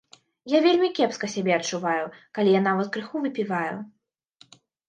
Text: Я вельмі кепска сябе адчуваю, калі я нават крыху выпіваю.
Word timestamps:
Я 0.53 0.61
вельмі 0.67 0.89
кепска 0.99 1.29
сябе 1.33 1.53
адчуваю, 1.59 2.05
калі 2.39 2.57
я 2.59 2.65
нават 2.69 2.87
крыху 2.97 3.17
выпіваю. 3.27 3.75